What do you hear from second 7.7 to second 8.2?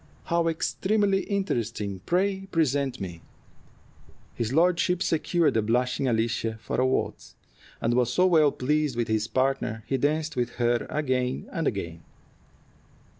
and was